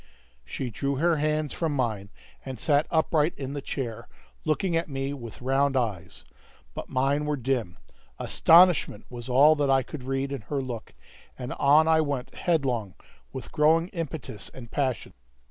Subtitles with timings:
[0.43, 2.09] She drew her hands from mine,
[2.43, 4.07] and sat upright in the chair,
[4.45, 6.25] looking at me with round eyes;
[6.73, 7.77] but mine were dim;
[8.17, 10.95] astonishment was all that I could read in her look,
[11.37, 12.95] and on I went headlong,
[13.31, 15.13] with growing impetus and passion.